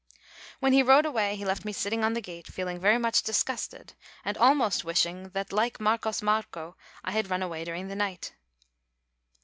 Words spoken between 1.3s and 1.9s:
he left me